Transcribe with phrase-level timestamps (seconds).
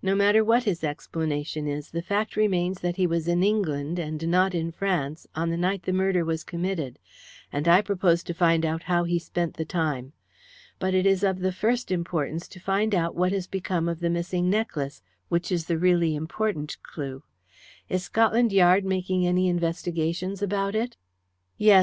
[0.00, 4.26] No matter what his explanation is, the fact remains that he was in England, and
[4.26, 6.98] not in France, on the night the murder was committed,
[7.52, 10.14] and I propose to find out how he spent the time.
[10.78, 14.08] But it is of the first importance to find out what has become of the
[14.08, 17.22] missing necklace, which is the really important clue.
[17.90, 20.96] Is Scotland Yard making any investigations about it?"
[21.58, 21.74] "Yes.